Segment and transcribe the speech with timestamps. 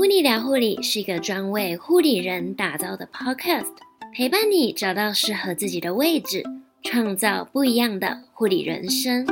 [0.00, 3.70] 噗妮聊护理是一个专为护理人打造的 podcast，
[4.14, 6.42] 陪伴你找到适合自己的位置，
[6.82, 9.26] 创造不一样的护理人生。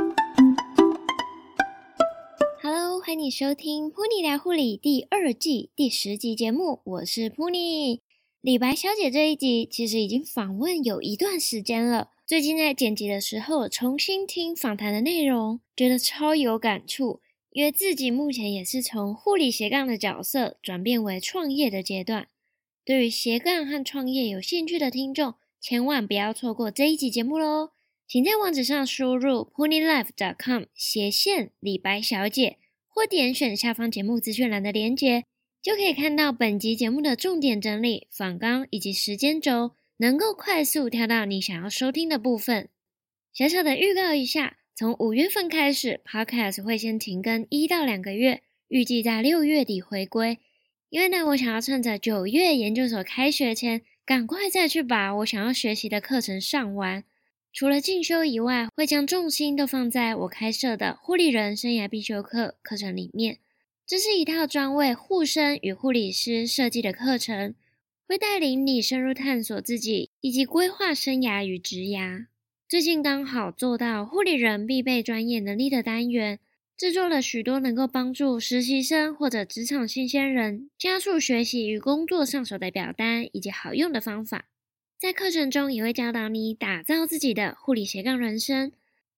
[2.61, 8.01] Hello，欢迎收听噗妮聊护理第二季第十集节目，我是噗妮。
[8.41, 17.21] 李白小姐这一集其实已经访问有一段时间了，最近在剪辑的时候重新听访谈的内容，觉得超有感触。
[17.51, 22.27] 因为自己目前也是从护理斜杠的角色转变为创业的阶段，
[22.85, 27.71] 对于斜杠和创业有兴趣的听众，千万不要错过这一集节目喽！
[28.07, 32.57] 请在网址上输入 ponylife.com 斜线李白小姐，
[32.87, 35.25] 或点选下方节目资讯栏的链接，
[35.61, 42.69] 就可以看到本集节目的重点整理、访纲以及时间轴，能够快速跳到你想要收听的部分。
[43.33, 44.58] 小小的预告一下。
[44.79, 50.39] 从五月份开始，Podcast 会先停更一到两个月，预计在六月底回归。
[50.89, 57.03] 因为呢，我想要趁着九月研究所开学前，赶快再去把我想要学习的课程上完。
[57.51, 63.39] 除了进修以外，会将重心都放在我开设的护理人生涯必修课课程里面。
[63.85, 67.53] 这是一套专为护生与护理师设计的课程，
[68.07, 72.27] 会带领你深入探索自己，以及规划生涯与职涯。
[72.69, 76.37] 最近刚好做到护理人必备专业能力的单元，
[76.77, 84.45] 制作了许多能够帮助实习生或者职场新鲜人加速学习与工作上手的表单以及好用的方法。
[84.99, 88.71] 在课程中也会教导你打造自己的护理斜杠人生。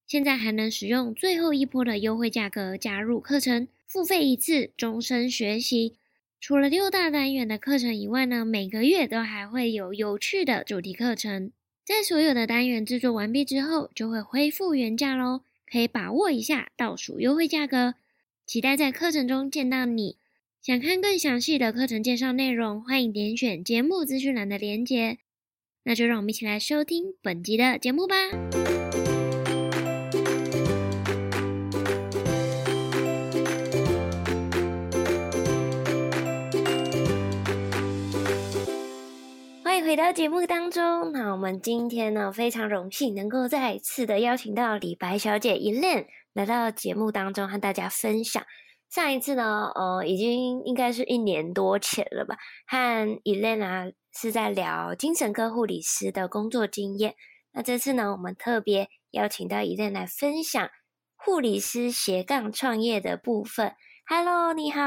[0.07, 5.97] 现在还能使用最后一波的优惠价格加入课程，付费一次，终身学习。
[6.39, 11.51] 除了六大单元的课程以外呢，每个月都还会有有趣的主题课程。
[11.83, 17.95] 在所有的单元制作完毕之后，就会恢复原价喽，可以把握一下倒数优惠价格。
[18.45, 20.17] 期待在课程中见到你。
[20.61, 25.17] 想看更详细的课程介绍内容，欢迎点选节目资讯栏的链接。
[25.83, 28.15] 那就让我们一起来收听本集的节目吧。
[39.83, 48.43] 回到节目当中，那我们今天呢，非常荣幸能够再一次的邀请到李白小姐 Elen 来到节目当中和大家分享。
[48.89, 52.37] 上一次呢，呃，已经应该是一年多前了吧，
[52.67, 57.15] 和 Elen 啊是在聊精神科护理师的工作经验。
[57.51, 60.69] 那这次呢，我们特别邀请到 Elen 来分享
[61.15, 63.73] 护理师斜杠创业的部分。
[64.13, 64.81] Hello，你好。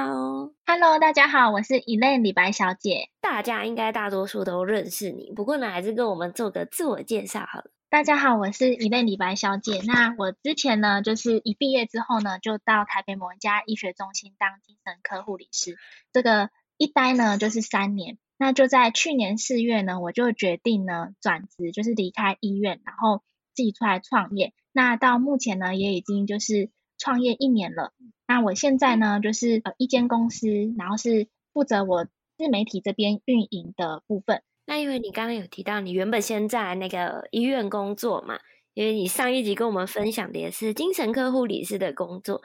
[0.67, 3.09] Hello，大家好，我是 Elaine 李白小姐。
[3.23, 7.71] 大家应该大多数都认识你，不过呢，还是跟我们做个自我介绍好了。
[7.89, 9.81] 大家好，我是 Elaine 李白小姐。
[9.87, 15.79] 那我之前呢，就是一毕业之后呢，就到台北某一家医学中心当精神科护理师。
[16.13, 18.19] 这个一待呢，就是三年。
[18.37, 23.23] 那就在去年四月呢，我就决定呢转职，就是离开医院，然后
[23.55, 24.53] 自己出来创业。
[24.71, 26.71] 那到目前呢，也已经就是。
[26.97, 27.93] 创业一年了，
[28.27, 30.49] 那我现在呢，就是呃一间公司，
[30.79, 32.07] 然后是负责我
[32.39, 34.43] 自媒体这边运营的部分。
[34.67, 38.39] 那因为你刚刚有提到你原本先在那个医院工作嘛，
[38.73, 42.41] 因为你上一集跟我们分享的也是精神科护理师的工作，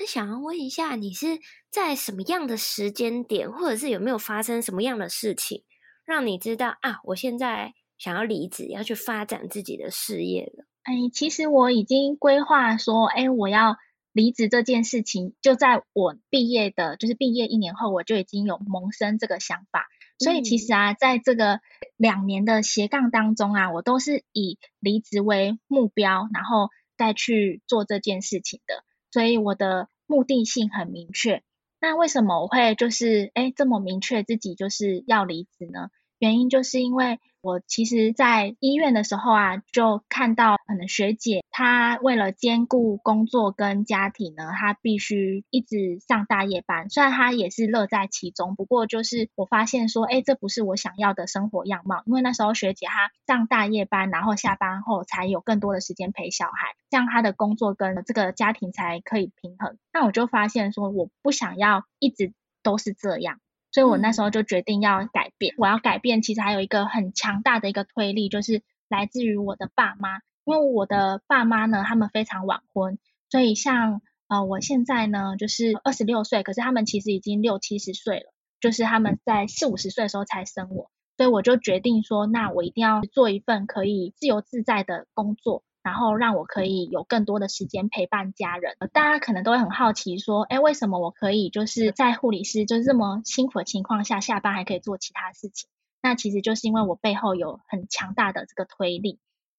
[0.00, 1.38] 那想要问一下，你是
[1.70, 5.62] 在什么样的时间点，或者是有没有发生什么样的事情，
[6.04, 10.64] 让你知道啊，我现在想要离职，要去发展自己的事业了？
[10.82, 13.76] 哎，其实我已经规划说，哎，我要。
[14.12, 19.86] 离职这件事情，就在我毕业的，就是毕业一年后，我就已经有萌生这个想法。
[20.18, 21.60] 所以其实啊，在这个
[21.96, 28.84] 两年的斜杠当中啊，我都是以离职为目标，然后再去做这件事情的。
[29.10, 31.42] 所以我的目的性很明确。
[31.80, 35.88] 那为什么我会就是哎这么明确自己就是要离职呢？
[36.20, 37.18] 原因就是因为。
[37.42, 46.90] 我其实，在医院的时候啊，就看到可能学姐她为了兼顾工作跟家庭呢，她必须一直上大夜班。
[46.90, 52.02] 虽然她也是乐在其中，不过就是我发现说，哎，这不是我想要的生活样貌。
[52.04, 59.78] 因为那时候学姐她上大夜班，然后下班后才有更多的时间陪小孩，这样她的工作跟这个家庭才可以平衡。
[59.94, 63.40] 那我就发现说，我不想要一直都是这样。
[63.72, 70.20] 所以我那时候就决定要改变，我要改变，其实还有一个很强大的一个推力，就是来自于我的爸妈。
[70.44, 88.76] 因为我的爸妈呢，他们非常晚婚，所以像呃我现在呢，就是二十六岁，可是他们其实已经六七十岁了，就是他们在四五十岁的时候才生我，所以我就决定说，那我一定要做一份可以自由自在的工作，然后让我可以有更多的时间陪伴家人。
[88.92, 95.68] 大家可能都会很好奇说，哎，为什么我可以就是在护理师就是这么辛苦的情况下，下班还可以做其他事情？
[96.02, 99.18] 那其实就是因为我背后有很强大的这个推力。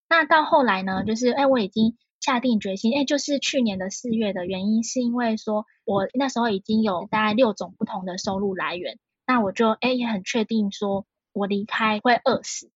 [0.10, 12.70] 那到后来呢，就是哎，我已经下定决心，哎，就是去年的四月的原因，是因为说我那时候已经有大概六种不同的收入来源，那我就哎也很确定说我离开会饿死。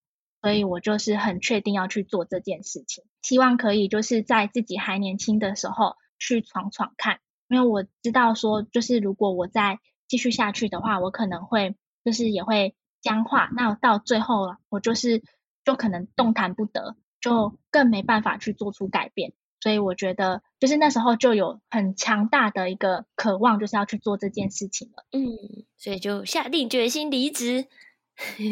[0.45, 15.23] 所以我就是很确定要去做这件事情，希望可以就是在自己还年轻的时候去闯闯看，因为我知道说，就是如果我再继续下去的话，我可能会就是也会僵化，那到最后了我就是
[15.63, 19.33] 就可能动弹不得，就更没办法去做出改变。
[19.61, 25.07] 所以我觉得就是那时候就有很强大的一个渴望，就是要去做这件事情了。
[25.11, 27.65] 嗯，所以就下定决心离职。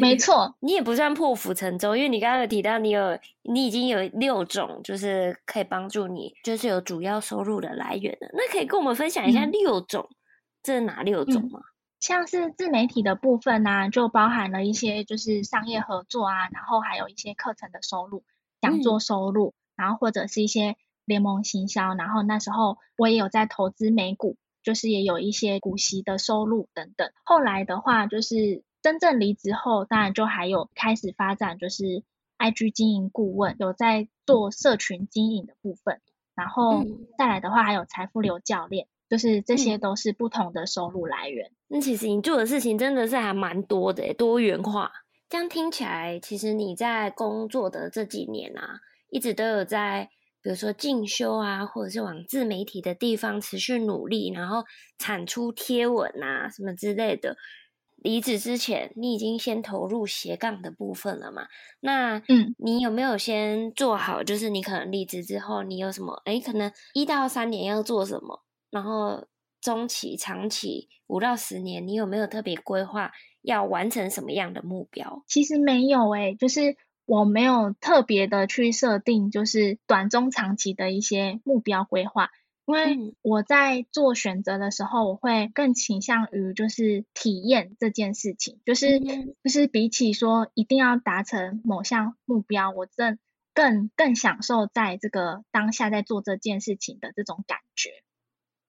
[0.00, 8.28] 没 错，你也不算破釜沉舟，因为你刚刚有提到你有，你已经有六种，就是可以帮助你，就是有主要收入的来源了。
[8.34, 10.16] 那可以跟我们分享一下六种，嗯、
[10.62, 11.60] 这是哪六种吗？
[11.98, 18.22] 像是自媒体的部分呢、啊，就包含了一些就是商业合作啊，然后还有一些课程的收入、
[18.60, 20.76] 讲座收入，嗯、然后或者是一些
[21.06, 27.10] 联盟行销，然后那时候我也有在投资美股，就是也有一些股息的收入等等。
[27.24, 28.62] 后来的话就是。
[28.84, 32.02] 真正离职后，当然就还有开始发展，就是
[32.36, 36.02] IG 经营顾问，有在做社群经营的部分，
[36.34, 36.84] 然后
[37.16, 41.50] 再来的话还有财富流教练，就是这些都是不同的收入来源。
[41.68, 44.92] 那、嗯、其实你做的事情真的是还蛮多的，多元化。
[45.30, 50.10] 这样听起来，其实你在工作的这几年啊，一直都有在，
[50.42, 54.62] 比如说进修啊，或者是往自媒体的地方持续努力，然后
[54.98, 57.38] 产出贴文啊什么之类的。
[58.04, 61.48] 离职之前，你已经先投入斜杠的部分了嘛？
[61.80, 64.22] 那嗯，你有没有先做好？
[64.22, 66.20] 就是你可能离职之后，你有什么？
[66.26, 68.44] 哎，可能一到三年要做什么？
[68.70, 69.26] 然后
[69.62, 73.10] 中期、长期五到十年，你有没有特别规划
[73.40, 75.24] 要完成什么样的目标？
[75.26, 82.28] 其实没有诶，就是我没有特别的去设定，就是短中长期的一些目标规划。
[82.66, 93.18] 因为我在做选择的时候，我会更倾向于就是体验这件事情，就是就是比起说一定要达成某项目标，我正
[93.52, 97.90] 更更享受在这个当下在做这件事情的这种感觉。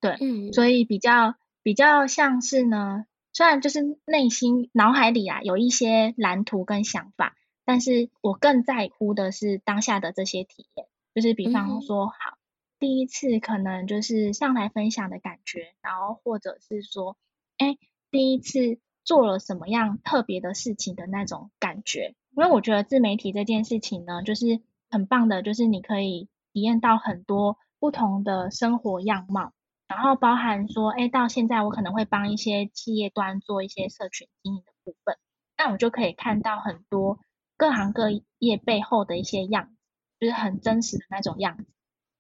[0.02, 12.38] 对，嗯，所以比较比较像是呢，虽然就是内心脑海里啊有一些蓝图跟想法，但是我更在乎的是当下的这些体验，就是比方说好。
[12.86, 17.18] 第一次可能就是上来分享的感觉，然后或者是说，
[17.58, 17.80] 哎，
[18.12, 22.14] 第一次做了什么样特别的事情的那种感觉。
[22.38, 24.62] 因为我觉得自媒体这件事情呢，就是
[24.92, 29.52] 很棒的，就是你可以体验到很多不同的生活样貌，
[29.88, 35.18] 然后包含说，哎，到现在我可能会帮一些企业端做一些社群经营的部分，
[35.58, 37.18] 那我就可以看到很多
[37.58, 39.76] 各行各业背后的一些样，
[40.20, 41.66] 就是很真实的那种样子。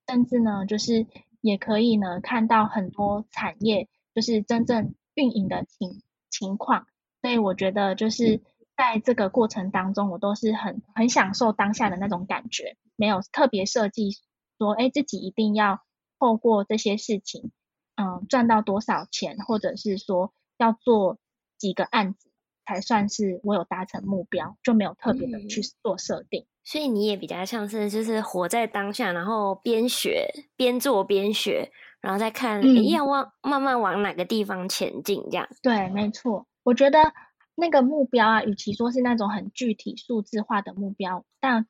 [0.07, 1.07] 甚至呢，就是
[1.41, 6.87] 也可以呢看到很多产业就是真正运营的情情况，
[7.21, 8.41] 所以我觉得就是
[8.77, 14.11] 在这个过程当中，我都是很很享受当下的那种感觉，没有特别设计
[14.57, 15.81] 说，哎，自己一定要
[16.19, 17.51] 透过这些事情，
[17.95, 21.17] 嗯，赚到多少钱，或者是说要做
[21.57, 22.29] 几个案子
[22.65, 26.41] 才算是我有达成目标，就没有特别的去做设定。
[26.41, 35.47] 嗯所以你也比较像是就是活在当下，然后边学边做边学，然后再看、嗯、要往慢慢往哪个地方前进这样。
[35.61, 36.47] 对，没错。
[36.63, 37.13] 我觉得
[37.53, 41.67] 那个目标啊，与其说是那种很具体数字化的目标，但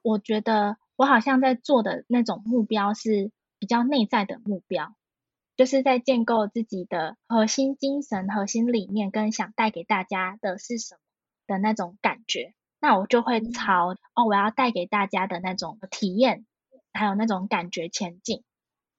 [0.00, 4.94] 我觉得我好像在做的那种目标是比较内在的目标，
[5.58, 11.00] 就是在建构自己的核心精神、核心理念跟想带给大家的是什么
[11.48, 12.54] 的那种感觉。
[12.80, 16.46] 那我就会朝哦，我要带给大家的那种体验，
[16.92, 18.44] 还有那种感觉前进。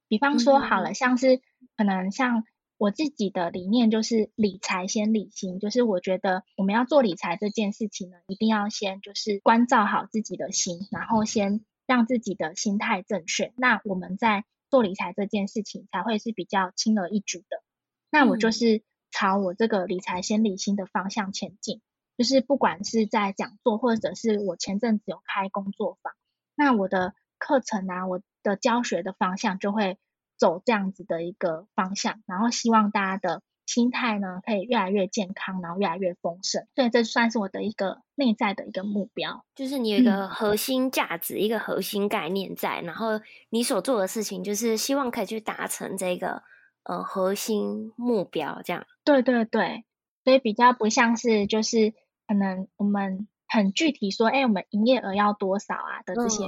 [0.09, 1.39] 比方说好了，像是
[1.77, 2.43] 可能像
[2.77, 17.63] 我自己的理念就是理财先理心，就是我觉得我们要做理财这件事情呢，一定要先就是关照好自己的心，然后先让自己的心态正确，那我们在做理财这件事情才会是比较轻而易举的。
[18.09, 21.81] 那我就是朝我这个理财先理心的方向前进。
[22.17, 26.13] 就是不管是在讲座，或者是我前阵子有开工作坊，
[26.53, 29.97] 那我的课程啊，我的教学的方向就会
[30.37, 36.65] 走这样子的一个方向，然后希望大家的心态呢可以越来越健康，然后越来越丰盛。
[36.73, 43.21] 所以这算是我的一个内在的一个目标，就是你有一个核心价值，嗯、一个核心概念在，然后
[43.51, 46.41] 你所做的事情就是希望可以去达成这个
[46.83, 48.87] 呃核心目标，这样。
[49.05, 49.85] 对对对，
[50.23, 51.93] 所以比较不像是就是
[52.27, 56.43] 可能我们很具体说，哎，我们营业额要多少啊的这些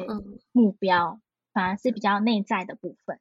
[0.52, 1.22] 目标，嗯嗯、
[1.54, 3.20] 反而是比较内在的部分。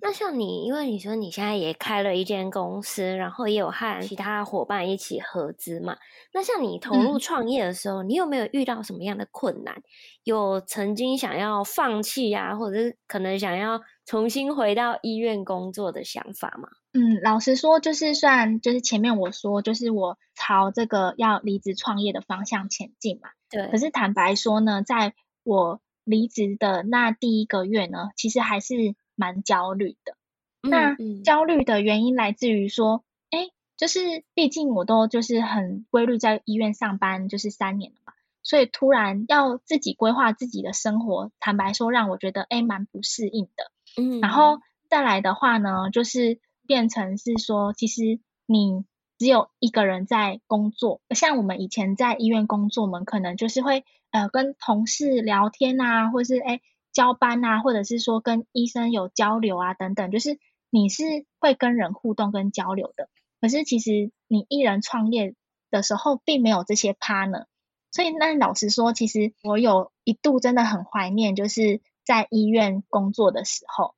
[0.00, 5.96] 那像你，因为你说你现在也开了一间公司，然后也有和其他伙伴一起合资嘛。
[6.32, 9.82] 那像你投入创业的时候，嗯、你有没有遇到什么样的困难？
[10.24, 16.68] 有曾经想要放弃呀、啊，或者是可能想要重新回到医院工作的想法吗？
[16.92, 23.30] 嗯，老实说，就是算就是前面我说，就是我朝这个要离职创业的方向前进嘛。
[23.50, 23.66] 对。
[23.68, 28.94] 可是坦白说呢，在我离职的那第一个月呢，其实还是。
[29.18, 30.16] 蛮焦虑的，
[30.62, 38.12] 那焦虑的原因来自于说，哎、就是毕竟我都就是很规律在医院上班，就是三年了嘛，
[38.44, 43.72] 所以突然要自己规划自己的生活，坦白说让我觉得哎蛮不适应的。
[44.00, 48.84] 嗯，然后再来的话呢，就是变成是说，其实你
[49.18, 56.60] 只有一个人在工作，像我们以前在医院工作，我们可能就是会呃跟同事聊天啊，或是哎。
[56.98, 61.04] 交班啊，或者是说跟医生有交流啊，等等，就是你是
[61.38, 63.08] 会跟人互动跟交流的。
[63.40, 65.36] 可是其实你一人创业
[65.70, 67.44] 的时候，并没有这些 partner。
[67.92, 73.94] 所以那老实说，其实我有一度真的很怀念，就是在医院工作的时候。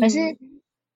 [0.00, 0.38] 可是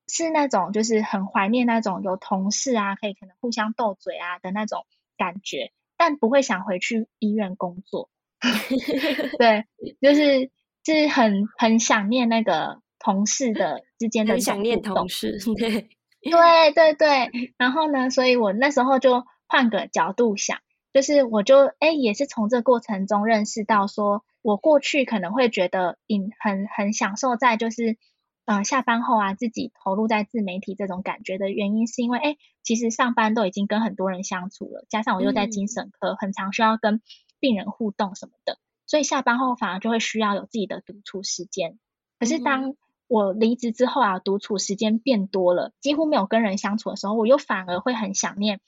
[0.06, 4.86] 是那种就是很怀念那种有同事啊，可以可能互相斗嘴啊的那种
[5.16, 8.10] 感觉，但不会想回去医院工作。
[9.38, 9.66] 对，
[10.00, 10.52] 就是。
[10.94, 15.88] 是很很想念那个同事的之间的很想念同事，对
[16.22, 17.54] 对对对。
[17.58, 20.58] 然后呢，所以我那时候就换个角度想，
[20.92, 27.98] 就是我就哎，也是从这过程中认识到说，说我过去可能会觉得很很很享受在就是
[28.46, 37.02] 嗯、呃、下班后啊自己投入在自媒体这种感觉的原因，是因为哎，其实上班都已经跟很多人相处了，加上我又在精神科，嗯、很常需要跟
[37.40, 38.58] 病人互动什么的。
[38.88, 41.78] 所以下班后反而就会需要有自己的独处时间。
[42.18, 42.74] 可是当
[43.06, 48.60] 我离职之后啊，独处时间变多了，几乎没有跟人相处的时候，我又反而会很想念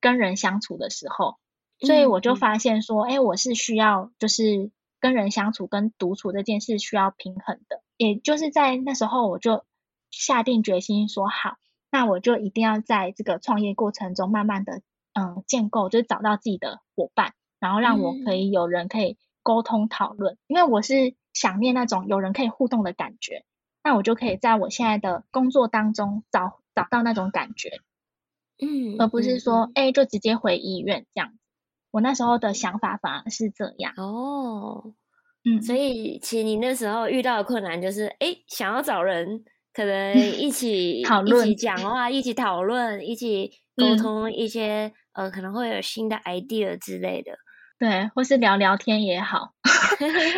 [0.00, 1.36] 跟人相处的时候。
[1.80, 7.80] 所以我就发现说，哎，我是需要就是跟人相处跟独处这件事需要平衡的。
[7.96, 9.64] 也就是在那时候，我就
[10.10, 11.56] 下定决心说，好，
[11.90, 14.82] 那我就一定要在这个创业过程中，慢慢的
[15.12, 19.16] 嗯建构，就是找到自己的伙伴，然后让我可以有人可以。
[19.48, 23.46] 沟通讨论，因为我是想念那种有人可以互动的感觉，
[23.82, 27.70] 那我就可以在我现在的工作当中找找到那种感觉，
[28.60, 31.32] 嗯，而不是说哎、嗯欸、就直接回医院这样。
[31.90, 34.92] 我那时候的想法反而是这样哦，
[35.46, 47.32] 嗯，所以其实你那时候遇到的困难就是哎、欸、想要找人可能一起讨论、一起讲话、一起讨论、一起沟通一些、嗯、呃可能会有新的 idea 之类的。
[47.78, 49.52] 对，或是聊聊天也好，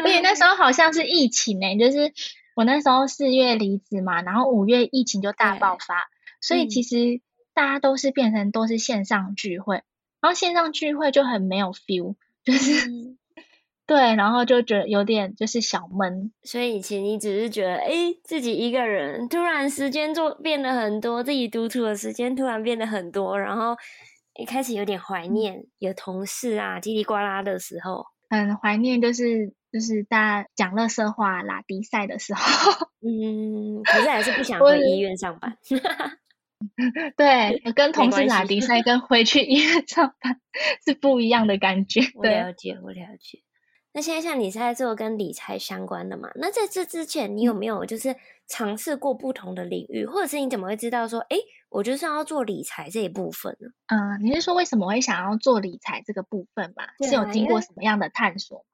[0.04, 2.12] 而且那时 候好像是疫情呢、欸，就是
[2.54, 6.10] 我那时候四月离职嘛，然后五月疫情就大爆发，
[6.42, 7.22] 所以其实
[7.54, 9.76] 大家都是变成都是线上聚会，
[10.20, 13.16] 然后线上聚会就很没有 feel，就是、嗯、
[13.86, 23.78] 对，然后就觉得有点就是小闷，所以以前你只是觉得，哎，自己一个人突然时间就变得很多，自己独处的时间突然变得很多，然后。
[24.40, 32.42] 一开始有点怀念有同事啊叽里呱啦的时候，很怀念，就是就是大家讲乐色话拉比赛的时候，
[33.06, 35.56] 嗯，可是还是不想回医院上班。
[37.16, 40.40] 对， 跟同事拉迪赛跟回去医院上班
[40.84, 42.00] 是不一样的感觉。
[42.14, 43.40] 我了解，我了解。
[43.92, 46.30] 那现在像你是在做跟理财相关的嘛？
[46.36, 48.14] 那在这之前，你有没有就是
[48.46, 51.36] 尝试过不同的领域，或者是你怎么会知道说，哎？
[51.70, 53.68] 我就是要做理财这一部分呢。
[53.86, 56.88] 嗯、呃，你是说为什么会想要做理财这个部分吧？
[56.98, 58.64] 是有经过什么样的探索？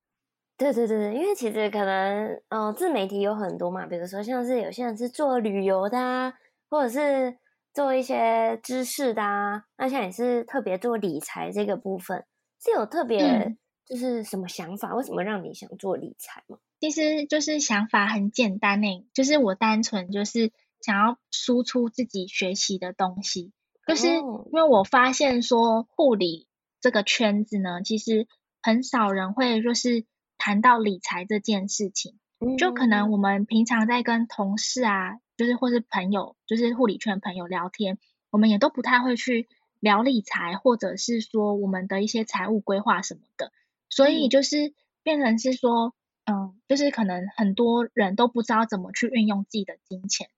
[0.57, 6.33] 对对对对，因为其实可能，呃，自媒体有很多嘛，比如说像是有些人是做旅游的啊，
[6.71, 7.37] 或者是
[7.75, 12.25] 做一些知识的啊，那像也是特别做理财这个部分，
[12.65, 13.55] 是有特别
[13.87, 14.91] 就是什么想法？
[14.91, 16.59] 嗯、为什么让你想做理财吗？
[16.81, 20.53] 其实就是想法很简单呢，就是我单纯就是。
[20.83, 23.51] 想要输出自己学习的东西，
[23.89, 26.47] 就是因为我发现说护理
[26.81, 28.29] 这个圈子呢，其实
[28.63, 30.05] 很少人会就是
[30.37, 32.21] 谈到理财这件事情。
[32.59, 37.99] 就可能我们平常在跟同事啊，就是或是朋友，就是护理圈朋友聊天，
[38.31, 39.49] 我们也都不太会去
[39.81, 43.51] 聊理财，或者是说我们的一些财务规划什么的，
[43.89, 50.29] 所以就是变成是说，嗯，就是可能很多人都不知道怎么去运用自己的金钱，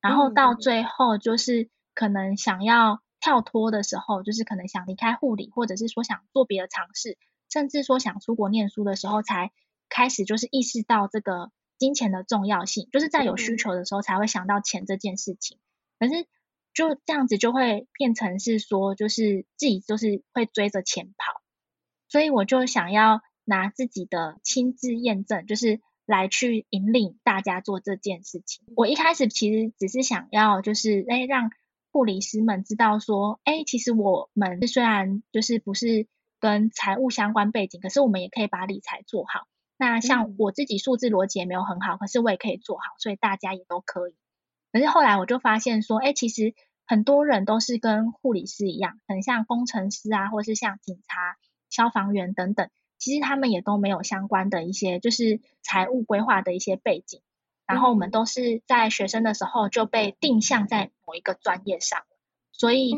[0.00, 7.18] 然后到最后就是可能想要跳脱的时候，就是可能想离开护理，或者是说想做别的尝试，
[7.50, 9.52] 甚至说想出国念书的时候，才
[9.88, 15.58] 开始就是意识到这个金钱的重要性，就是在有需求的时候才会想到钱这件事情，
[15.98, 16.26] 可是。
[16.74, 21.41] 就这样子就会变成是说，就是自己就是会追着钱跑，
[22.12, 28.66] 所以我就想要拿自己的亲自验证，就是来去引领大家做这件事情。
[28.76, 31.50] 我一开始其实只是想要，就是诶让
[31.90, 36.06] 护理师们知道说，诶其实我们虽然就是不是
[36.38, 39.46] 跟财务相关背景，可是我们也可以把理财做好。
[39.78, 44.14] 那像我自己数字逻辑也没有很好，可是我也可以做好，所以大家也都可以。
[44.70, 46.54] 可是后来我就发现说，哎，其实
[46.84, 51.38] 很多人都是跟护理师一样，很像工程师啊，或是像警察、
[51.72, 57.20] 消防员等等，其实他们也都没有相关的一些就是财务规划的一些背景。
[57.66, 62.02] 然后我们都是在学生的时候就被定向在某一个专业上，
[62.52, 62.94] 所以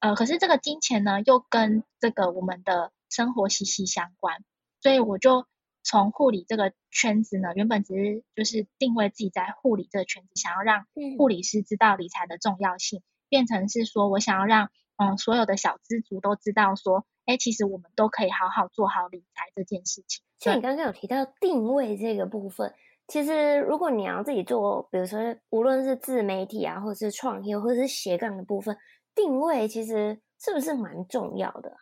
[0.00, 4.44] 呃，可是这个金钱呢，又跟这个我们的生活息息相关，
[4.82, 5.46] 所以我就。
[5.88, 10.84] 从护理这个圈子呢，原本只是就是定位自己在护理这个圈子，想要让
[11.16, 20.24] 护理师知道理财的重要性，嗯、变成是说我想要让嗯所有的小资族都知道说，哎，其实我们都可以好好做好理财这件事情。
[20.38, 22.74] 像你刚刚有提到定位这个部分，
[23.08, 25.18] 其实如果你要自己做，比如说
[25.50, 28.76] 无论是自媒体啊，或者是创业，或者是斜杠的部分，
[29.14, 31.76] 定位其实是不是蛮重要的？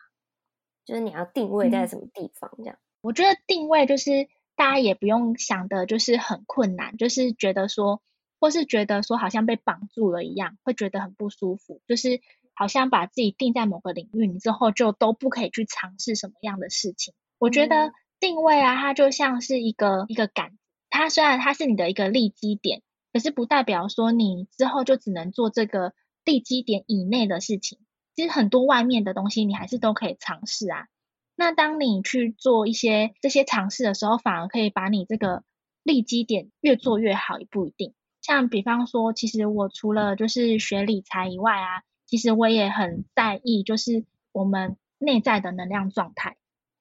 [0.85, 2.75] 就是你要定位在什么地方这样。
[2.75, 8.01] 嗯我觉得定位就是大家也不用想的，就是很困难，就是觉得说，
[8.39, 12.19] 或是觉得说好像被绑住了一样，会觉得很不舒服，就是
[12.55, 17.13] 好像把自己定在某个领域，你之后就都不可以去尝试什么样的事情。
[17.37, 20.57] 我觉得定位啊，它就像是一个一个杆，
[20.89, 22.81] 它虽然它是你的一个立基点，
[23.13, 25.93] 可是不代表说你之后就只能做这个
[26.23, 27.77] 立基点以内的事情。
[28.15, 30.87] 其实很多外面的东西，你还是都可以尝试啊。
[31.35, 35.43] 那当你去做一些这些尝试的时候，反而可以把你这个
[35.83, 37.93] 立基点越做越好，也不一定。
[38.21, 41.83] 像比方说，其实我除了就是学理财以外啊，
[42.15, 46.37] 其实我也很在意就是我们内在的能量状态。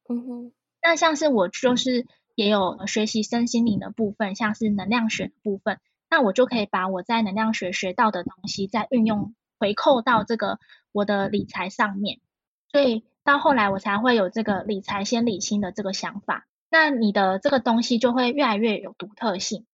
[0.09, 0.53] 嗯哼。
[0.81, 10.61] 那像是我就是也有学习身心灵的部分，像是能量学的部分，那我就可以把我在能量学学到的东西，再运用回扣到这个
[10.93, 12.21] 我的理财上面，
[12.71, 13.05] 所以。
[13.25, 19.65] 到后来我才会有这个理财先理心的这个想法，那你的这个东西就会越来越有独特性。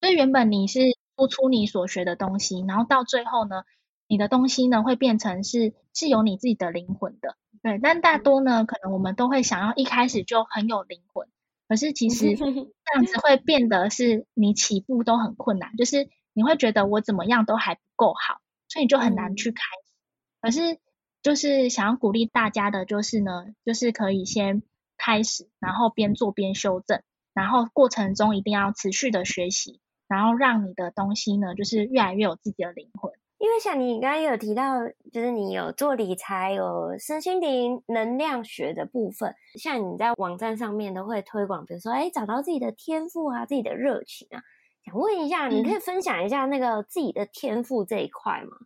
[0.00, 0.80] 所以原本你是
[1.14, 3.62] 付出你所学的东西，然后到最后呢，
[4.08, 7.78] 你的东西呢会变成是是有你自己的灵魂的，对。
[7.80, 11.28] 但大多呢，可能我们都会想要一开始就很有灵魂，
[11.68, 19.92] 可是其实 这样子会变得是你起步都很困难，就是你会觉得我怎么样都还不够好，所以你就很难去开始。
[20.40, 20.80] 可是。
[21.20, 24.62] 就是想要鼓励大家的，就是呢，就是可以先
[24.96, 27.02] 开始，然后边做边修正，
[27.34, 33.12] 然后过程中一定要持续的学习，然后让你的东西呢，就是越来越有自己的灵魂。
[33.38, 44.42] 因为像你刚刚有提到，就是你有做理财，有身心灵能量学的部分，像你在网站上面都会推广，比如说，哎，找到自己的天赋啊，自己的热情啊，
[44.84, 48.58] 想问一下，你可以分享一下那个自己的天赋这一块吗？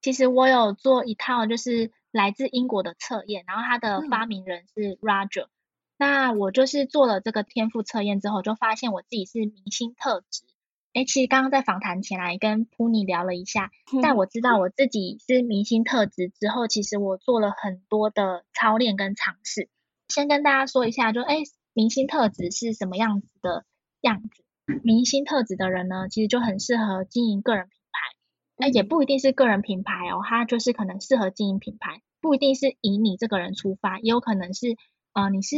[0.00, 1.92] 其实我有做一套，就是。
[2.12, 5.44] 来自英国的测验，然后它的发明人是 Roger。
[5.44, 5.50] 嗯。
[5.96, 10.42] 那我就是做了这个天赋测验之后，就发现我自己是明星特质。
[10.92, 13.70] 诶，其实刚刚在访谈前来跟 Puni 聊了一下，
[14.02, 19.68] 但我知道我自己是明星特质之后，其实我做了很多的操练跟尝试。
[20.08, 23.64] 先跟大家说一下，就诶，明星特质是什么样子的
[24.00, 24.44] 样子？
[24.82, 28.16] 明星特质的人呢，其实就很适合经营个人品牌
[28.56, 34.76] 那也不一定是个人品牌哦，他就是可能适合经营品牌，不一定是以你这个人出发，也有可能是，
[35.12, 35.56] 呃，你是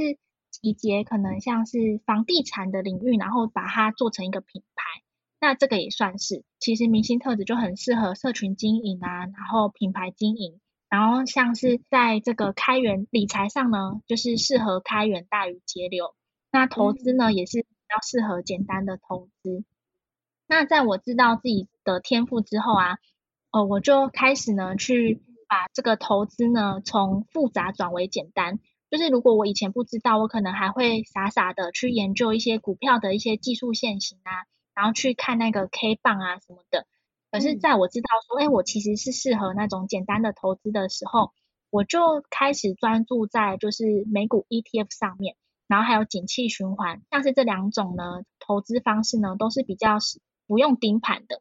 [0.51, 5.03] 集结可能像是房地产的领域，然后把它做成一个品牌，
[5.43, 6.45] 那这个也算是。
[6.61, 16.15] 其实明星特质就很适合社群经营啊，然后品牌经营，然后像是在这个开源理财上呢，就是适合开源大于节流。
[16.53, 19.65] 那投资呢，也是比较适合简单的投资。
[20.47, 22.99] 那在我知道自己的天赋之后啊，
[23.51, 28.61] 呃，我就开始呢去把这个投资呢从复杂转为简单。
[28.93, 36.87] 就是如果我以前不知道，我可能还会傻傻的去研究一些股票的一些技术线型啊，然后去看那个 K 棒啊什么的。
[37.31, 41.33] 可是在我知道说，哎，我其实是适合那种简单的投资的时候，
[41.71, 49.97] 我就开始专注在就是美股 ETF 上面，然后还有景气循环，像是这两种呢，投资方式呢都是比较
[50.47, 51.41] 不用盯盘的。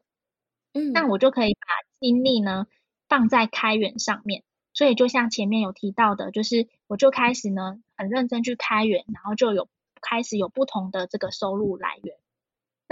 [0.72, 1.66] 嗯，那我就可以把
[2.00, 2.66] 精力呢
[3.08, 4.44] 放在开源上面。
[4.72, 9.68] 所以就像前面有提到的，就是我就开始呢很认真去开源，然后就有
[10.00, 12.16] 开始有不同的这个收入来源。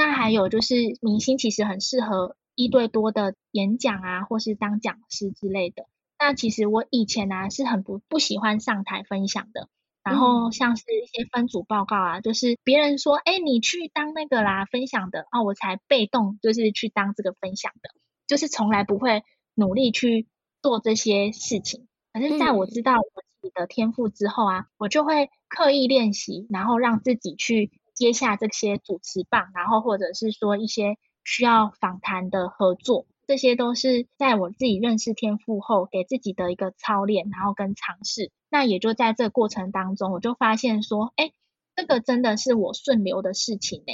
[0.01, 5.85] 那还有就是明星其实很适合一对多的演讲啊，或是当讲师之类的。
[6.19, 9.69] 那其实我以前呢、啊、是很不不喜欢上台分享的，
[10.03, 17.91] 然后像是一些分组报告啊，就是别人说，哎，你去当那个啦分享的啊，我才被动就是去当这个分享的，
[18.27, 19.23] 就是从来不会
[19.55, 20.29] 努力去
[20.63, 21.89] 做这些事情。
[22.15, 27.71] 可是在我知道我自己的天赋之后啊，我就会刻意练习，然后让自己去。
[28.01, 38.33] 接下这些主持棒，然后或者是说一些需要访谈的合作，这些都是在我自己认识天赋后给自己的一个操练，然后跟尝试。
[38.49, 41.31] 那也就在这个过程当中，我就发现说，哎，
[41.77, 43.93] 这个真的是我顺流的事情呢。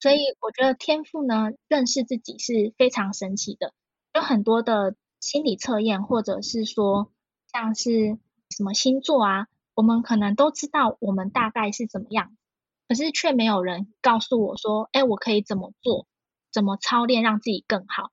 [0.00, 3.72] 所以我觉得天赋呢，认识自己是非常神奇的。
[4.14, 7.12] 有很多的心理测验，或者是说
[7.52, 8.18] 像是
[8.50, 12.36] 什么星座啊，我们可能都知道我们大概是怎么样。
[12.88, 16.06] 可是却没有人告诉我说：“哎，我可以怎么做，
[16.50, 18.10] 怎么操练让自己更好？”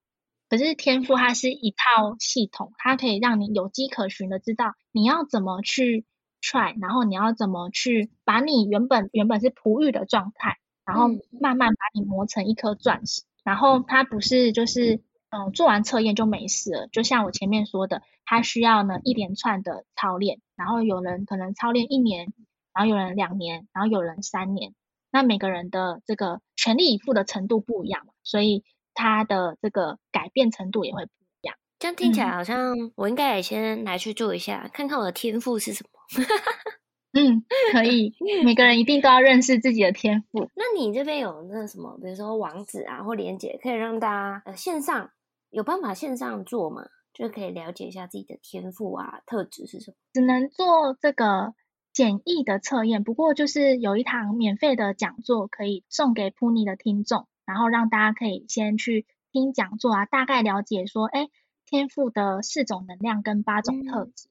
[0.48, 6.06] 可是天赋它是一套系统，它可以让你有迹可循的知道你要怎么去
[6.42, 11.08] try，然后你要怎么去把你原本原本是璞玉的状态，然后
[11.42, 13.24] 慢慢把你磨成一颗钻石。
[13.44, 22.34] 然后它不是就是嗯做完测验就没事了，就像我前面说的，它需要呢一连串的操练，然后有人可能操练一年。
[22.76, 24.74] 然后有人两年，然后有人三年，
[25.10, 31.12] 那每个人的这个全力以赴的程度不一样嘛，所以他的这个改变程度也会不
[31.42, 31.56] 一样。
[31.80, 35.90] 这样听起来好像我应该也先来去做一下，嗯、看看我的天赋是什么。
[37.18, 40.50] 嗯，可以，每个人一定都要认识自己的天赋。
[40.54, 45.12] 那你这边有那什么，比如说网址啊或连接，可以让大家呃线上
[45.50, 46.84] 有办法线上做吗？
[47.14, 49.96] 就可以了解一下自己的天赋啊特质是什么？
[50.12, 51.54] 只能做这个。
[51.96, 61.30] 简易的测验，不过就是有一堂免费的讲座可以送给 Puni 的听众，然后让大家可以先去听讲座啊，大概了解说，哎，
[61.66, 64.28] 天赋的四种能量跟八种特质。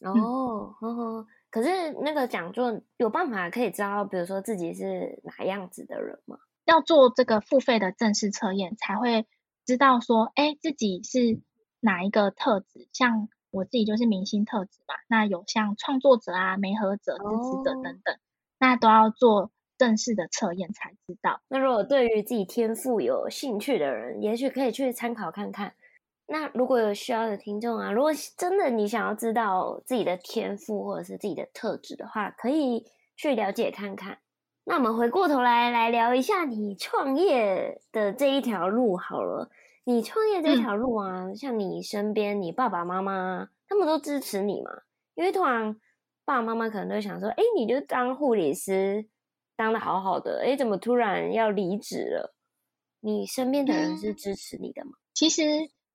[0.00, 6.38] 嗯、哦呵呵，可是那个讲座有办法可以知道，比如说自己是哪样子的人吗？
[6.64, 9.28] 要做这个付费的正式测验，才会
[9.64, 11.40] 知道说，哎，自己是
[11.78, 13.28] 哪一个特质，像。
[13.56, 18.18] 我自己就是明星特质嘛，那有像创作者啊、媒合者、支持者等等，哦、
[18.58, 21.40] 那都要做正式的测验才知道。
[21.48, 25.72] 那如果对于自己天赋有兴趣的人，也许可以去参考看看。
[26.26, 32.84] 那如果有需要的听众啊，如果真的你想要知道自己的天赋或者是自己的特质的话，可以
[33.16, 34.18] 去了解看看。
[34.64, 39.48] 那我们回过头来来聊一下你创业的这一条路好了。
[39.88, 44.70] 你创业这条路啊，嗯、像你身边，你爸爸妈妈他们都支持你嘛？
[45.14, 45.76] 因为突然
[46.24, 49.06] 爸爸妈妈可能都想说，哎，你就当护理师
[49.56, 52.34] 当的好好的，哎，怎么突然要离职了？
[53.00, 54.90] 你身边的人是支持你的吗？
[55.14, 55.42] 其实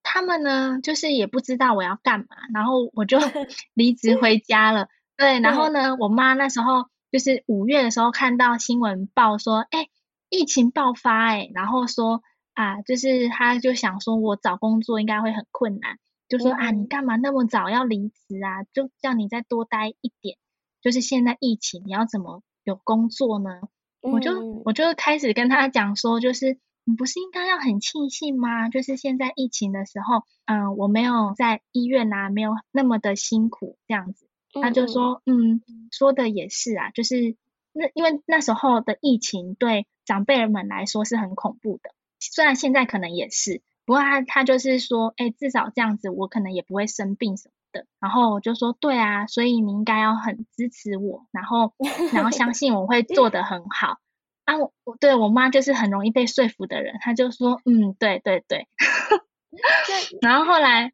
[0.03, 3.19] 他们呢，就是也不知道我要干嘛，然后我就
[3.75, 4.87] 离职回 家了。
[5.17, 9.89] 对，然后呢，我妈那时候就是五月的时候看到新闻报说，哎，
[10.29, 12.23] 疫情爆发，哎，然后说。
[12.53, 18.63] 啊，就是他就想说，我找工作应该会很困难，就说啊，你干嘛那么早要离职啊？
[18.73, 20.37] 就叫你再多待一点。
[20.81, 23.61] 就是现在疫情，你要怎么有工作呢？
[24.01, 28.67] 我就我就开始跟他讲说，就是你不是应该要很庆幸吗？
[28.67, 34.27] 就是现在疫情的时候，嗯，我没有在医院啊，没有那么的辛苦这样子。
[34.59, 35.61] 他就说，嗯，
[35.91, 37.35] 说的也是啊，就是
[37.73, 41.91] 那因为那时候的疫情对长辈们来说是很恐怖的。
[42.21, 47.87] 虽然现在可能也是，不过他他就是说，哎，至少这样子，我可能也不会生病什么的。
[47.99, 51.73] 然后我就说，对啊，所以你应该要很支持我，然后
[52.13, 53.97] 然后相信我会做得很好。
[54.45, 58.67] 啊，我对我妈就是很容易被说服的人，她就说，嗯，对对对。
[60.21, 60.91] 然后后来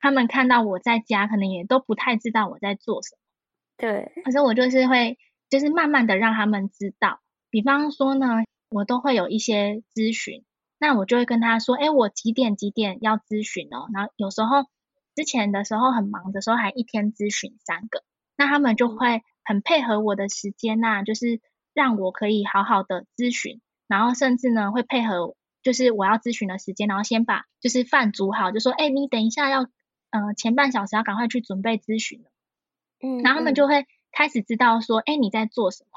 [0.00, 3.18] 他们看到我在家，可能也都不太知道我在做什么。
[3.76, 5.16] 对，可是我就是会，
[5.48, 7.20] 就是慢慢的让他们知道。
[7.50, 10.44] 比方说呢，我都会有一些咨询。
[10.80, 13.86] 那我就会跟他说，哎，我几点几点要咨询哦。
[13.92, 14.64] 然后有时候
[15.14, 18.02] 之前的时候很忙的时候，还一天咨询三个。
[18.34, 21.42] 那他们就会很配合我的时间呐，就是
[21.74, 23.60] 让我可以好好的咨询。
[23.86, 32.30] 然后甚至呢会配合，就是我要咨询的时间，然后先把就是饭煮好，就说，哎，你等一下要，嗯、呃，前半小时要赶快去准备咨询了。
[33.02, 35.90] 嗯，然后他们就会开始知道说，哎，你在做什么。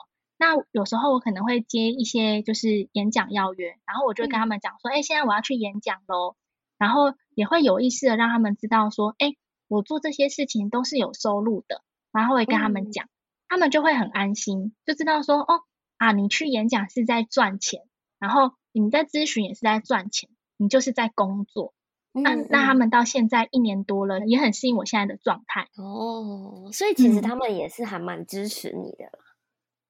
[0.44, 6.36] 那有时候我可能会接一些就是演讲邀约，然后我就跟他们讲说，哎，现在我要去演讲喽。
[6.78, 9.36] 然后也会有意识的让他们知道说，哎，
[9.70, 11.82] 我做这些事情都是有收入的。
[12.12, 13.08] 然后会跟他们讲，
[13.48, 15.62] 他们就会很安心，就知道说，哦，
[15.96, 17.84] 啊，你去演讲是在赚钱，
[18.20, 21.74] 然后你在咨询也是在赚钱，你就是在工作。
[22.12, 25.70] 那那他们到现在一年多了，也很适应我现在的状态。
[25.78, 29.06] 哦，所以其实他们也是还蛮支持你的。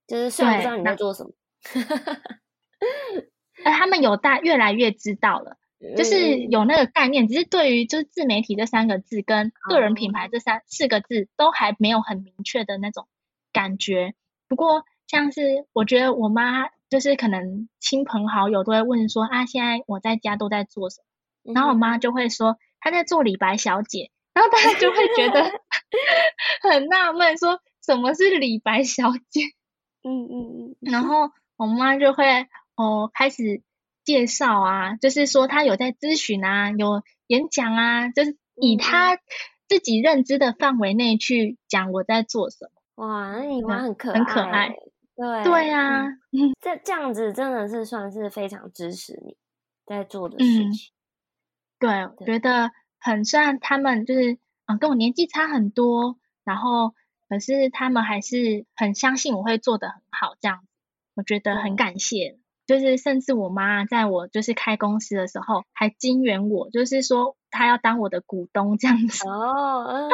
[0.08, 1.32] 就是虽然不知道你在做什么，
[3.64, 5.58] 哎，他们有大越来越知道了，
[5.96, 13.08] 就是有那个概念，只是对于就是自媒体这三个字跟个人品牌这三四个字都还没有很明确的那种
[13.52, 14.14] 感觉。
[14.48, 21.02] 不过像是我觉得我妈就是可能亲朋好友都会问说啊，现在我在家都在做什
[21.44, 21.54] 么？
[21.54, 25.52] 然后我妈就会说她在做李白小姐，然后大家就会觉得
[26.62, 29.42] 很纳闷，说什么是李白小姐？
[30.04, 33.62] 嗯嗯嗯，然后我妈就会哦开始
[34.04, 39.18] 介绍啊，就是说她有在咨询啊，有演讲啊，就是以她
[39.68, 43.06] 自己认知的范围内去讲我在做什么。
[43.06, 44.76] 哇，那你妈很可爱，很可爱，
[45.16, 49.38] 对对啊，嗯，这这样子真的是算是非常支持你
[49.86, 50.70] 在做的事情。
[50.70, 50.72] 嗯、
[51.80, 56.94] 对，对我觉得很算他们就是嗯跟我年纪差很多，然后。
[57.34, 60.68] 可是他们还是很相信我会做的很好，这样子
[61.16, 62.38] 我觉得很感谢。
[62.68, 69.28] 就是甚至我妈在我就是开公司的时候还金援我，就是说她要当我的股东这样子。
[69.28, 70.12] 哦，嗯、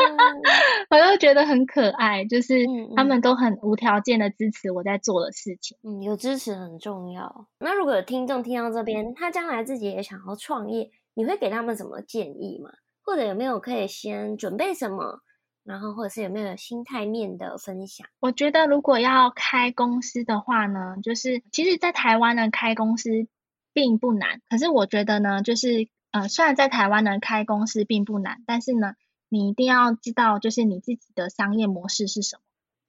[0.89, 5.77] 我就觉得很可爱，就是他们都很无条件的支持我在做的事情。
[5.83, 7.47] 嗯，有支持很重要。
[7.59, 12.71] 那如果有听众听到这边，他将来自己也想要创业，你会给他们什么建议吗？
[13.03, 15.19] 或者有没有可以先准备什么？
[15.63, 18.07] 然后，或者是有没有心态面的分享？
[18.19, 23.27] 我觉得，如果要开公司的话呢，就是其实，在台湾呢开公司
[23.73, 24.41] 并不难。
[24.49, 28.93] 可是，我觉得呢，就是呃，虽然在台湾呢开公司并不难，但是呢，
[29.29, 32.41] 你一定要知道，就是你自己的商业模式是什么，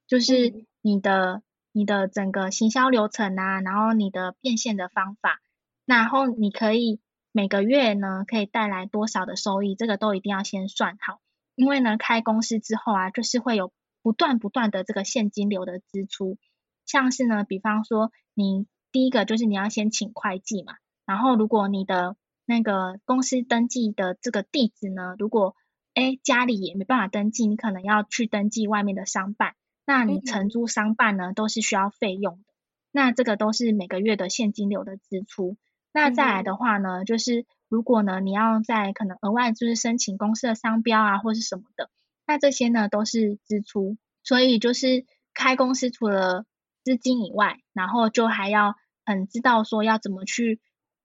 [0.07, 5.41] 就是你的、嗯、你的整个行销流程啊，然后你的变现的方法，
[5.85, 6.99] 然后你可以
[7.31, 11.21] 每个月呢可以带来多少的收益，这个都一定要先算好。
[11.55, 16.39] 因为呢，开公司之后啊，就是会有不断不断的这个现金流的支出，
[16.87, 20.75] 像是呢，比方说你第一个就是你要先请会计嘛，
[21.07, 25.55] 然后如果你的那个公司登记的这个地址呢，如果
[25.95, 32.53] 哎家里也没办法登记，你可能要去登记外面的商办，那你承租商办呢都是需要费用的，
[32.91, 35.57] 那这个都是每个月的现金流的支出。
[35.93, 37.47] 那再来的话呢，就是。
[37.71, 41.89] 如果呢，你要在可能额外就是申请公司的商标啊，或是什么的，
[42.27, 43.97] 那这些呢都是支出。
[44.25, 46.47] 所以就是开公司除了
[46.83, 48.75] 资金以外，然后就还要
[49.07, 50.61] 很知道说要怎么去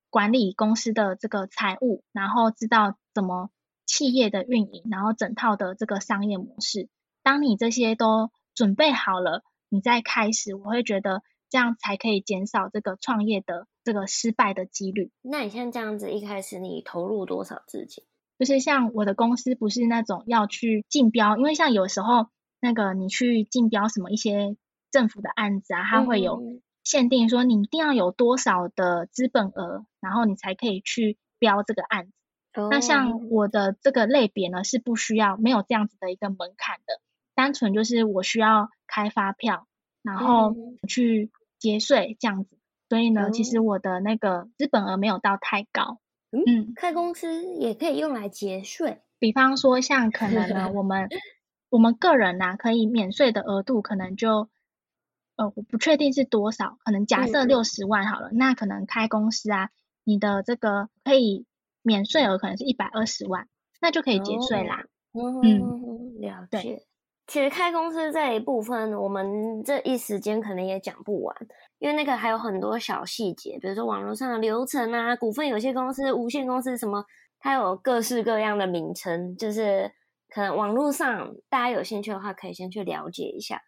[0.09, 3.51] 管理公司的这个财务，然后知道怎么
[3.85, 6.89] 企业的运营，然后整套的这个商业模式。
[7.21, 11.21] 当你这些都准备好了，你再开始，我会觉得。
[11.47, 15.11] 这样才可以减少这个创业的这个失败的几率。
[15.21, 18.03] 那你像这样子，一开始你投入多少资金？
[18.37, 22.27] 就是像我的公司不是那种要去竞标，因为像有时候
[22.59, 24.57] 那个你去竞标什么一些
[24.91, 32.11] 政府的案子啊，它会有限定说你一定要有多少的资本额，然后你才可以去标这个案子。
[32.55, 32.69] Oh.
[32.69, 36.99] 那像我的这个类别呢，是不需要没有这样子的一个门槛的，
[37.35, 39.67] 单纯就是我需要开发票。
[40.05, 40.55] 然后
[40.87, 45.99] 去结税这样子，所以呢，嗯、其实我的那个资本额没有到太高。
[46.31, 51.07] 嗯，嗯开公司也可以用来节税，比方说像可能呢，我们
[51.69, 54.49] 我们个人呢、啊、可以免税的额度可能就
[55.35, 59.69] 呃我不确定是多少，可能假设六十万好了，嗯、那可能开公司啊，
[60.03, 61.45] 你的这个可以
[61.81, 63.47] 免税额可能是一百二十万，
[63.81, 64.85] 那就可以节税啦。
[65.13, 66.83] 哦、嗯，了解。
[67.27, 71.35] 其实开公司这一部分，我们这一时间可能也讲不完，
[71.79, 77.05] 因为那个还有很多小细节，比如说网络上的流程啊，股份有限公司、无限公司什么，
[77.39, 79.91] 它有各式各样的名称，就是
[80.29, 83.61] 可能网络上大家有兴趣的话，可以先去了解一下。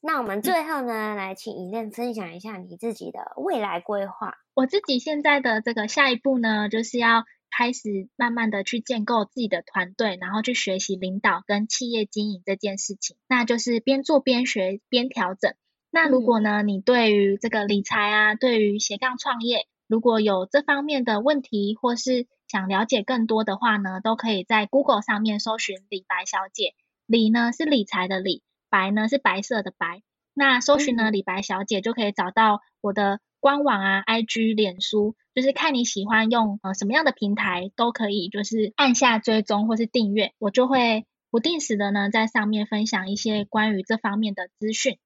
[0.00, 4.34] 那我们最后呢，来请 Elaine 分享一下你自己的未来规划。
[4.54, 7.24] 我自己现在的这个下一步呢，就是要。
[7.50, 15.54] 开始慢慢的去建构自己的团队，然后去学习领导跟企业经营这件事情，那就是边做边学边调整。
[15.90, 26.74] 那如果呢，你对于这个理财啊，对于斜杠创业，如果有这方面的问题，或是想了解更多的话呢，都可以在 Google 上面搜寻李白小姐。
[27.06, 30.02] 李呢是理财的李，白呢是白色的白。
[30.34, 44.98] 那搜寻呢李白小姐就可以找到我的官网啊、IG、脸书，就是看你喜欢用呃什么样的平台都可以，就是按下追踪或是订阅，我就会不定时的呢在上面分享一些关于这方面的资讯。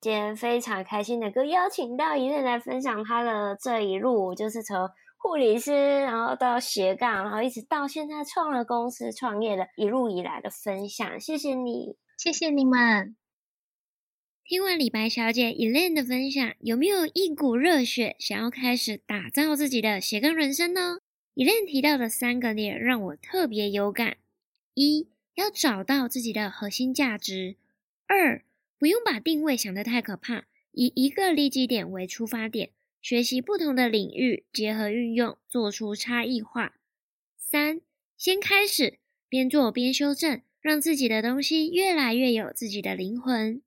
[0.00, 11.18] 今天非常开心的，能够邀请到 Elaine 来分享她的这一路，就是从护理师，然后到斜杠，然后一直到现在创了公司、创业的一路以来的分享。
[11.18, 13.16] 谢谢你，谢谢你们。
[14.44, 20.98] 听完李白小姐伊莲的分享，有没有一股热血想要开始打造自己的斜杠人生呢
[21.34, 24.16] 伊莲提到的三个点让我特别有感：
[24.74, 27.56] 一要找到自己的核心价值；
[28.06, 28.42] 二
[28.78, 32.70] 不用把定位想得太可怕，以一个利基点为出发点，
[33.02, 36.74] 学习不同的领域，结合运用，做出差异化。
[37.36, 37.80] 三，
[38.16, 43.60] 先开始，边做边修正，让自己的东西越来越有自己的灵魂。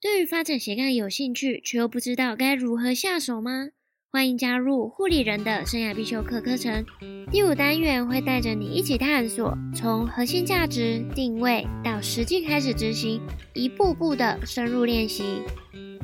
[0.00, 3.70] 对于发展斜杠有兴趣，却又不知道该如何下手吗？
[4.12, 6.84] 欢迎加入护理人的生涯必修课课程，
[7.30, 13.22] 第五单元会带着你一起探索，从核心价值定位到实际开始执行，
[13.54, 15.40] 一步步的深入练习。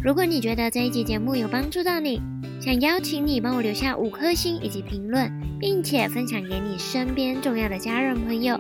[0.03, 2.19] 如果你觉得这一集节目有帮助到你，
[2.63, 8.59] 想邀请你帮我留下五颗星以及评论，并且分享给你身边重要的家人朋友。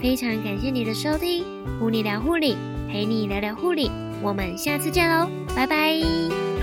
[0.00, 1.42] 非常感谢你的收听，
[1.80, 2.54] 护理聊护理，
[2.88, 3.90] 陪你聊聊护理，
[4.22, 6.55] 我们下次见喽，拜拜。